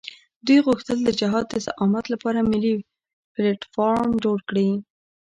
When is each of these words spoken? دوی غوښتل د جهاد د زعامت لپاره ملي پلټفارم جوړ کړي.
دوی 0.45 0.59
غوښتل 0.67 0.97
د 1.03 1.09
جهاد 1.19 1.45
د 1.49 1.55
زعامت 1.65 2.05
لپاره 2.13 2.39
ملي 2.51 2.73
پلټفارم 3.33 4.11
جوړ 4.23 4.37
کړي. 4.49 4.69